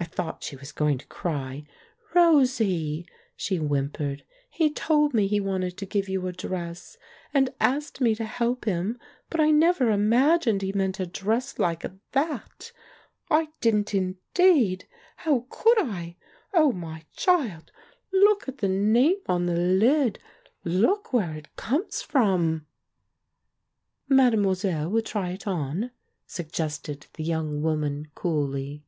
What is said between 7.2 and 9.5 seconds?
and asked me to help him, but I